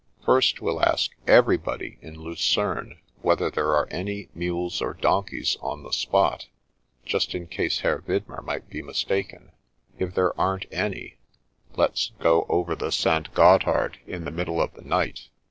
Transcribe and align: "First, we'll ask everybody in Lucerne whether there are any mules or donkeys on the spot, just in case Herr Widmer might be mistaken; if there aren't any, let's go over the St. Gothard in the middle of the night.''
"First, 0.25 0.61
we'll 0.63 0.83
ask 0.83 1.11
everybody 1.27 1.99
in 2.01 2.15
Lucerne 2.19 2.97
whether 3.21 3.51
there 3.51 3.75
are 3.75 3.87
any 3.91 4.29
mules 4.33 4.81
or 4.81 4.95
donkeys 4.95 5.57
on 5.61 5.83
the 5.83 5.93
spot, 5.93 6.47
just 7.05 7.35
in 7.35 7.45
case 7.45 7.81
Herr 7.81 7.99
Widmer 8.01 8.43
might 8.43 8.67
be 8.67 8.81
mistaken; 8.81 9.51
if 9.99 10.15
there 10.15 10.35
aren't 10.41 10.65
any, 10.71 11.17
let's 11.75 12.13
go 12.19 12.47
over 12.49 12.75
the 12.75 12.91
St. 12.91 13.31
Gothard 13.35 13.99
in 14.07 14.25
the 14.25 14.31
middle 14.31 14.59
of 14.59 14.73
the 14.73 14.81
night.'' 14.81 15.29